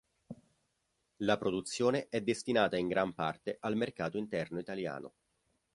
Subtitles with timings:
[1.17, 5.13] La produzione è destinata in gran parte al mercato interno italiano.